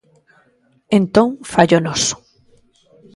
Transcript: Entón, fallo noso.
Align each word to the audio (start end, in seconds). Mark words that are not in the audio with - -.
Entón, 0.99 1.27
fallo 1.51 1.77
noso. 1.85 2.15